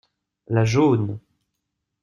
[0.47, 1.19] La jaune.